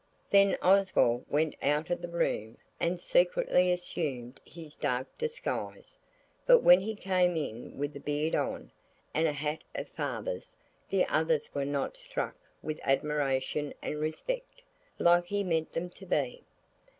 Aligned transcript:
Then 0.31 0.57
Oswald 0.63 1.25
went 1.29 1.53
out 1.61 1.91
of 1.91 2.01
the 2.01 2.07
room 2.09 2.57
and 2.79 2.99
secretly 2.99 3.71
assumed 3.71 4.39
his 4.43 4.75
dark 4.75 5.15
disguise. 5.15 5.99
But 6.47 6.63
when 6.63 6.81
he 6.81 6.95
came 6.95 7.37
in 7.37 7.77
with 7.77 7.93
the 7.93 7.99
beard 7.99 8.33
on, 8.33 8.71
and 9.13 9.27
a 9.27 9.31
hat 9.31 9.63
of 9.75 9.87
Father's, 9.89 10.55
the 10.89 11.05
others 11.05 11.53
were 11.53 11.65
not 11.65 11.95
struck 11.95 12.35
with 12.63 12.79
admiration 12.81 13.75
and 13.83 13.99
respect, 13.99 14.63
like 14.97 15.25
he 15.25 15.43
meant 15.43 15.73
them 15.73 15.91
to 15.91 16.07
be. 16.07 16.41